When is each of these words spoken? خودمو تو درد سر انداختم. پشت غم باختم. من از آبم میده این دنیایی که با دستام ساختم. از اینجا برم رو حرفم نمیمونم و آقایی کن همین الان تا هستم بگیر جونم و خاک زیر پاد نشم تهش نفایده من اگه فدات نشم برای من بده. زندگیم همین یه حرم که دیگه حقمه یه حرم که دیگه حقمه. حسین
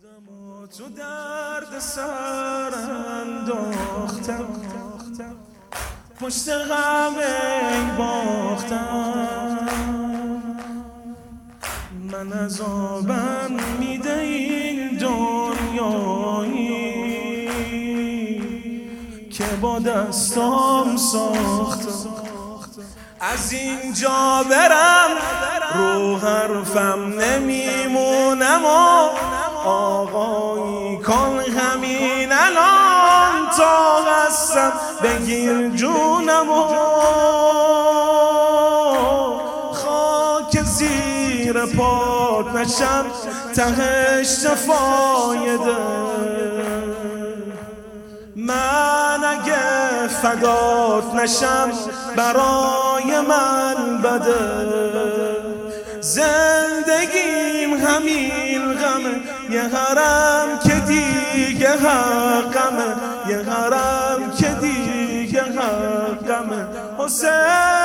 خودمو 0.00 0.66
تو 0.66 0.88
درد 0.88 1.78
سر 1.78 2.74
انداختم. 3.20 4.46
پشت 6.20 6.48
غم 6.48 7.14
باختم. 7.98 9.68
من 12.12 12.32
از 12.32 12.60
آبم 12.60 13.56
میده 13.78 14.18
این 14.18 14.98
دنیایی 14.98 16.66
که 19.30 19.44
با 19.60 19.78
دستام 19.78 20.96
ساختم. 20.96 22.26
از 23.20 23.52
اینجا 23.52 24.44
برم 24.50 25.10
رو 25.74 26.16
حرفم 26.16 27.20
نمیمونم 27.20 28.64
و 28.64 28.95
آقایی 29.66 30.98
کن 30.98 31.40
همین 31.58 32.32
الان 32.32 33.50
تا 33.56 34.04
هستم 34.04 34.72
بگیر 35.02 35.68
جونم 35.70 36.50
و 36.50 36.62
خاک 39.72 40.62
زیر 40.62 41.66
پاد 41.66 42.56
نشم 42.56 43.04
تهش 43.56 44.44
نفایده 44.44 45.76
من 48.36 49.24
اگه 49.24 50.08
فدات 50.08 51.14
نشم 51.14 51.72
برای 52.16 53.20
من 53.28 54.02
بده. 54.02 54.66
زندگیم 56.00 57.74
همین 57.86 58.45
یه 59.50 59.62
حرم 59.62 60.58
که 60.58 60.74
دیگه 60.74 61.70
حقمه 61.70 62.94
یه 63.28 63.38
حرم 63.38 64.30
که 64.38 64.48
دیگه 64.48 65.42
حقمه. 65.42 66.66
حسین 66.98 67.75